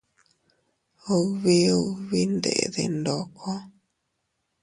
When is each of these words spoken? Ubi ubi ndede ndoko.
Ubi 1.17 1.57
ubi 1.79 2.21
ndede 2.35 2.83
ndoko. 2.97 3.47